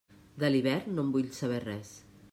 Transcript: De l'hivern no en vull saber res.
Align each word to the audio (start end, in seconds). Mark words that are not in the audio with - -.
De 0.43 0.49
l'hivern 0.53 0.95
no 0.95 1.05
en 1.07 1.13
vull 1.17 1.31
saber 1.43 1.63
res. 1.69 1.97